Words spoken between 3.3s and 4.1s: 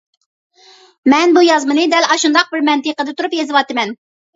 يېزىۋاتىمەن.